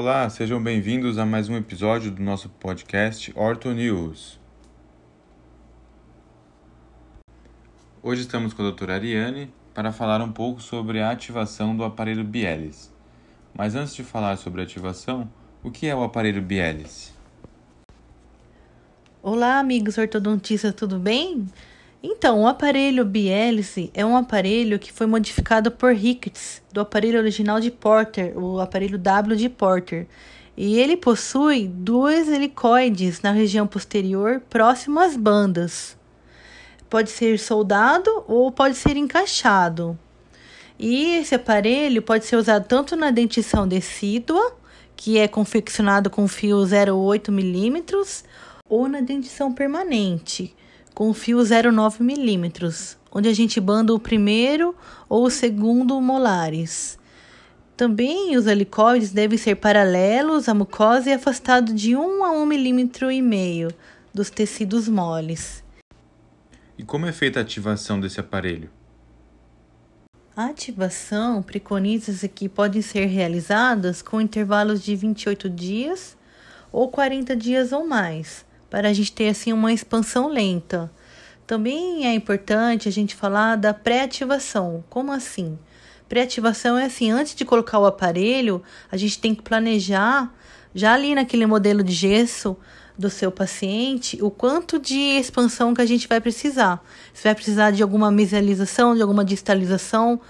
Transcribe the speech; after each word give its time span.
Olá, 0.00 0.30
sejam 0.30 0.62
bem-vindos 0.62 1.18
a 1.18 1.26
mais 1.26 1.48
um 1.48 1.56
episódio 1.56 2.12
do 2.12 2.22
nosso 2.22 2.48
podcast 2.48 3.32
Orto 3.34 3.72
News. 3.72 4.38
Hoje 8.00 8.20
estamos 8.20 8.54
com 8.54 8.62
a 8.62 8.66
doutora 8.66 8.94
Ariane 8.94 9.52
para 9.74 9.90
falar 9.90 10.22
um 10.22 10.30
pouco 10.30 10.62
sobre 10.62 11.00
a 11.00 11.10
ativação 11.10 11.76
do 11.76 11.82
aparelho 11.82 12.22
Bielis. 12.22 12.94
Mas 13.52 13.74
antes 13.74 13.92
de 13.92 14.04
falar 14.04 14.36
sobre 14.36 14.62
ativação, 14.62 15.28
o 15.64 15.70
que 15.72 15.88
é 15.88 15.96
o 15.96 16.04
aparelho 16.04 16.42
Bielis? 16.42 17.12
Olá, 19.20 19.58
amigos 19.58 19.98
ortodontistas, 19.98 20.74
tudo 20.74 21.00
bem? 21.00 21.44
Então, 22.00 22.42
o 22.42 22.46
aparelho 22.46 23.04
Bielice 23.04 23.90
é 23.92 24.06
um 24.06 24.16
aparelho 24.16 24.78
que 24.78 24.92
foi 24.92 25.06
modificado 25.06 25.70
por 25.70 25.92
Ricketts, 25.92 26.62
do 26.72 26.80
aparelho 26.80 27.18
original 27.18 27.58
de 27.58 27.72
Porter, 27.72 28.38
o 28.38 28.60
aparelho 28.60 28.96
W 28.96 29.36
de 29.36 29.48
Porter. 29.48 30.06
E 30.56 30.78
ele 30.78 30.96
possui 30.96 31.66
dois 31.66 32.28
helicoides 32.28 33.20
na 33.20 33.32
região 33.32 33.66
posterior 33.66 34.40
próximo 34.48 35.00
às 35.00 35.16
bandas. 35.16 35.96
Pode 36.88 37.10
ser 37.10 37.38
soldado 37.38 38.24
ou 38.28 38.50
pode 38.52 38.76
ser 38.76 38.96
encaixado. 38.96 39.98
E 40.78 41.16
esse 41.16 41.34
aparelho 41.34 42.00
pode 42.00 42.24
ser 42.24 42.36
usado 42.36 42.64
tanto 42.66 42.94
na 42.94 43.10
dentição 43.10 43.66
decídua, 43.66 44.56
que 44.96 45.18
é 45.18 45.26
confeccionado 45.26 46.08
com 46.08 46.28
fio 46.28 46.58
0,8 46.58 47.32
milímetros, 47.32 48.24
ou 48.68 48.88
na 48.88 49.00
dentição 49.00 49.52
permanente, 49.52 50.54
com 50.98 51.14
fio 51.14 51.38
0,9 51.38 52.00
milímetros, 52.00 52.98
onde 53.12 53.28
a 53.28 53.32
gente 53.32 53.60
banda 53.60 53.94
o 53.94 54.00
primeiro 54.00 54.74
ou 55.08 55.26
o 55.26 55.30
segundo 55.30 56.00
molares. 56.00 56.98
Também 57.76 58.36
os 58.36 58.48
helicoides 58.48 59.12
devem 59.12 59.38
ser 59.38 59.54
paralelos 59.54 60.48
à 60.48 60.54
mucosa 60.54 61.08
e 61.08 61.12
afastados 61.12 61.72
de 61.72 61.94
1 61.94 62.24
a 62.24 62.32
1 62.32 62.44
milímetro 62.44 63.12
e 63.12 63.22
meio 63.22 63.72
dos 64.12 64.28
tecidos 64.28 64.88
moles. 64.88 65.62
E 66.76 66.82
como 66.82 67.06
é 67.06 67.12
feita 67.12 67.38
a 67.38 67.42
ativação 67.42 68.00
desse 68.00 68.18
aparelho? 68.18 68.68
A 70.34 70.46
ativação 70.46 71.44
preconiza 71.44 72.26
que 72.26 72.48
podem 72.48 72.82
ser 72.82 73.06
realizadas 73.06 74.02
com 74.02 74.20
intervalos 74.20 74.82
de 74.82 74.96
28 74.96 75.48
dias 75.48 76.16
ou 76.72 76.88
40 76.88 77.36
dias 77.36 77.70
ou 77.70 77.86
mais, 77.86 78.44
para 78.70 78.88
a 78.88 78.92
gente 78.92 79.12
ter 79.12 79.28
assim 79.28 79.52
uma 79.52 79.72
expansão 79.72 80.28
lenta. 80.28 80.90
Também 81.48 82.06
é 82.06 82.12
importante 82.12 82.90
a 82.90 82.92
gente 82.92 83.14
falar 83.14 83.56
da 83.56 83.72
pré-ativação. 83.72 84.84
Como 84.90 85.10
assim? 85.10 85.58
Pré-ativação 86.06 86.76
é 86.76 86.84
assim, 86.84 87.10
antes 87.10 87.34
de 87.34 87.42
colocar 87.42 87.78
o 87.78 87.86
aparelho, 87.86 88.62
a 88.92 88.98
gente 88.98 89.18
tem 89.18 89.34
que 89.34 89.40
planejar 89.40 90.30
já 90.74 90.92
ali 90.92 91.14
naquele 91.14 91.46
modelo 91.46 91.82
de 91.82 91.94
gesso 91.94 92.54
do 92.98 93.08
seu 93.08 93.32
paciente 93.32 94.18
o 94.20 94.30
quanto 94.30 94.78
de 94.78 94.98
expansão 95.18 95.72
que 95.72 95.80
a 95.80 95.86
gente 95.86 96.06
vai 96.06 96.20
precisar. 96.20 96.84
Se 97.14 97.24
vai 97.24 97.34
precisar 97.34 97.70
de 97.70 97.82
alguma 97.82 98.10
mesialização, 98.10 98.94
de 98.94 99.00
alguma 99.00 99.24
distalização, 99.24 100.20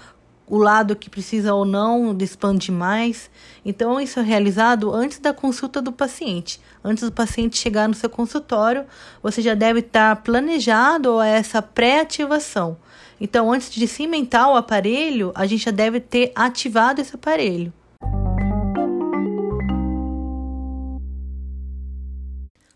o 0.49 0.57
lado 0.57 0.95
que 0.95 1.09
precisa 1.09 1.53
ou 1.53 1.63
não 1.63 2.13
de 2.13 2.25
expandir 2.25 2.73
mais. 2.73 3.29
Então, 3.63 4.01
isso 4.01 4.19
é 4.19 4.23
realizado 4.23 4.91
antes 4.91 5.19
da 5.19 5.31
consulta 5.31 5.81
do 5.81 5.91
paciente. 5.91 6.59
Antes 6.83 7.03
do 7.03 7.11
paciente 7.11 7.57
chegar 7.57 7.87
no 7.87 7.93
seu 7.93 8.09
consultório, 8.09 8.85
você 9.21 9.41
já 9.41 9.53
deve 9.53 9.79
estar 9.79 10.15
planejado 10.23 11.21
essa 11.21 11.61
pré-ativação. 11.61 12.77
Então, 13.21 13.51
antes 13.51 13.69
de 13.69 13.87
cimentar 13.87 14.49
o 14.49 14.55
aparelho, 14.55 15.31
a 15.35 15.45
gente 15.45 15.65
já 15.65 15.71
deve 15.71 15.99
ter 15.99 16.31
ativado 16.35 16.99
esse 16.99 17.13
aparelho. 17.13 17.71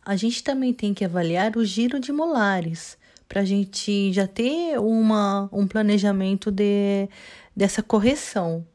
A 0.05 0.15
gente 0.17 0.43
também 0.43 0.73
tem 0.73 0.93
que 0.93 1.05
avaliar 1.05 1.55
o 1.55 1.65
giro 1.65 1.99
de 1.99 2.11
molares 2.11 2.97
para 3.33 3.41
a 3.41 3.45
gente 3.45 4.13
já 4.13 4.27
ter 4.27 4.77
uma, 4.79 5.49
um 5.51 5.65
planejamento 5.65 6.51
de, 6.51 7.09
dessa 7.55 7.81
correção. 7.81 8.65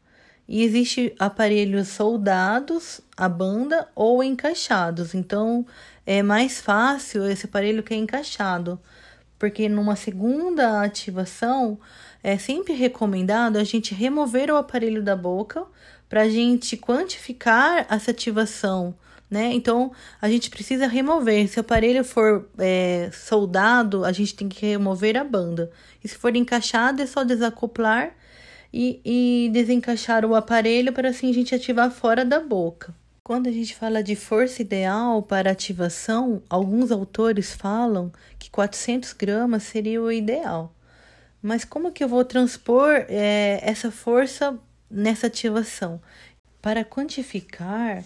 E 0.46 0.62
existe 0.62 1.14
aparelhos 1.18 1.88
soldados 1.88 3.00
à 3.16 3.28
banda 3.28 3.88
ou 3.94 4.22
encaixados. 4.22 5.14
Então 5.14 5.66
é 6.06 6.22
mais 6.22 6.60
fácil 6.60 7.24
esse 7.26 7.46
aparelho 7.46 7.82
que 7.82 7.92
é 7.92 7.96
encaixado, 7.96 8.80
porque 9.38 9.68
numa 9.68 9.94
segunda 9.94 10.82
ativação 10.82 11.78
é 12.22 12.38
sempre 12.38 12.72
recomendado 12.72 13.58
a 13.58 13.64
gente 13.64 13.94
remover 13.94 14.50
o 14.50 14.56
aparelho 14.56 15.02
da 15.02 15.14
boca 15.14 15.66
para 16.08 16.22
a 16.22 16.28
gente 16.28 16.76
quantificar 16.76 17.86
essa 17.90 18.10
ativação 18.10 18.94
né? 19.30 19.52
Então 19.52 19.92
a 20.20 20.28
gente 20.28 20.48
precisa 20.50 20.86
remover. 20.86 21.48
Se 21.48 21.58
o 21.58 21.60
aparelho 21.60 22.04
for 22.04 22.48
é, 22.58 23.10
soldado, 23.12 24.04
a 24.04 24.12
gente 24.12 24.34
tem 24.34 24.48
que 24.48 24.64
remover 24.64 25.16
a 25.16 25.24
banda. 25.24 25.70
E 26.02 26.08
se 26.08 26.16
for 26.16 26.34
encaixado, 26.34 27.02
é 27.02 27.06
só 27.06 27.24
desacoplar 27.24 28.12
e, 28.72 29.00
e 29.04 29.50
desencaixar 29.50 30.24
o 30.24 30.34
aparelho 30.34 30.92
para 30.92 31.08
assim 31.08 31.30
a 31.30 31.34
gente 31.34 31.54
ativar 31.54 31.90
fora 31.90 32.24
da 32.24 32.40
boca. 32.40 32.94
Quando 33.22 33.48
a 33.48 33.52
gente 33.52 33.74
fala 33.74 34.02
de 34.02 34.16
força 34.16 34.62
ideal 34.62 35.22
para 35.22 35.50
ativação, 35.50 36.42
alguns 36.48 36.90
autores 36.90 37.52
falam 37.52 38.10
que 38.38 38.50
400 38.50 39.12
gramas 39.12 39.64
seria 39.64 40.00
o 40.00 40.10
ideal. 40.10 40.74
Mas 41.42 41.64
como 41.64 41.92
que 41.92 42.02
eu 42.02 42.08
vou 42.08 42.24
transpor 42.24 43.04
é, 43.08 43.60
essa 43.62 43.90
força 43.90 44.58
nessa 44.90 45.26
ativação? 45.26 46.00
Para 46.60 46.84
quantificar, 46.84 48.02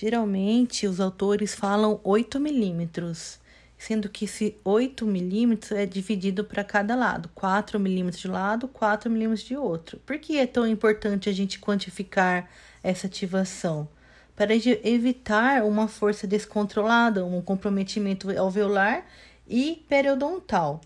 Geralmente, 0.00 0.86
os 0.86 0.98
autores 0.98 1.54
falam 1.54 2.00
8 2.02 2.40
milímetros, 2.40 3.38
sendo 3.80 4.10
que 4.10 4.26
esse 4.26 4.54
8 4.62 5.06
milímetros 5.06 5.72
é 5.72 5.86
dividido 5.86 6.44
para 6.44 6.62
cada 6.62 6.94
lado, 6.94 7.30
4 7.34 7.80
milímetros 7.80 8.20
de 8.20 8.28
lado, 8.28 8.68
4 8.68 9.10
milímetros 9.10 9.42
de 9.42 9.56
outro. 9.56 9.98
Por 10.04 10.18
que 10.18 10.36
é 10.36 10.46
tão 10.46 10.66
importante 10.66 11.30
a 11.30 11.32
gente 11.32 11.58
quantificar 11.58 12.46
essa 12.82 13.06
ativação? 13.06 13.88
Para 14.36 14.54
evitar 14.54 15.64
uma 15.64 15.88
força 15.88 16.26
descontrolada, 16.26 17.24
um 17.24 17.40
comprometimento 17.40 18.30
alveolar 18.38 19.06
e 19.48 19.82
periodontal. 19.88 20.82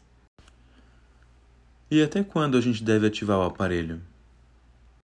E 1.91 2.01
até 2.01 2.23
quando 2.23 2.57
a 2.57 2.61
gente 2.61 2.85
deve 2.85 3.09
ativar 3.09 3.41
o 3.41 3.43
aparelho? 3.43 4.01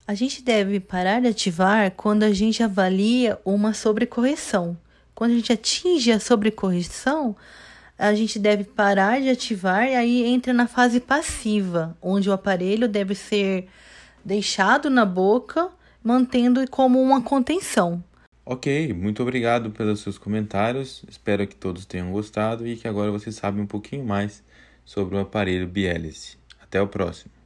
A 0.06 0.14
gente 0.14 0.44
deve 0.44 0.82
parar 0.82 1.22
de 1.22 1.28
ativar 1.28 1.90
quando 1.92 2.24
a 2.24 2.34
gente 2.34 2.62
avalia 2.62 3.40
uma 3.46 3.74
sobrecorreção. 3.74 4.78
Quando 5.16 5.32
a 5.32 5.36
gente 5.36 5.54
atinge 5.54 6.12
a 6.12 6.20
sobrecorreção, 6.20 7.34
a 7.98 8.14
gente 8.14 8.38
deve 8.38 8.64
parar 8.64 9.20
de 9.20 9.30
ativar 9.30 9.88
e 9.88 9.96
aí 9.96 10.26
entra 10.26 10.54
na 10.54 10.68
fase 10.68 11.00
passiva, 11.00 11.98
onde 12.02 12.30
o 12.30 12.34
aparelho 12.34 12.88
deve 12.88 13.16
ser 13.16 13.68
deixado 14.24 14.90
na 14.90 15.06
boca, 15.06 15.70
mantendo 16.04 16.70
como 16.70 17.02
uma 17.02 17.22
contenção. 17.22 18.04
Ok, 18.46 18.94
muito 18.94 19.22
obrigado 19.22 19.72
pelos 19.72 20.00
seus 20.00 20.18
comentários. 20.18 21.04
Espero 21.10 21.46
que 21.48 21.56
todos 21.56 21.86
tenham 21.86 22.12
gostado 22.12 22.68
e 22.68 22.78
que 22.78 22.88
agora 22.88 23.12
vocês 23.12 23.36
sabem 23.36 23.64
um 23.64 23.68
pouquinho 23.68 24.06
mais 24.06 24.44
sobre 24.86 25.16
o 25.16 25.20
aparelho 25.20 25.68
Bielice. 25.68 26.38
Até 26.62 26.82
o 26.82 26.88
próximo. 26.88 27.37